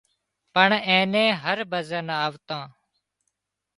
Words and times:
پڻ 0.53 0.69
اين 0.87 1.05
نين 1.13 1.31
هر 1.41 1.57
ڀزن 1.71 2.05
آوتان 2.23 2.63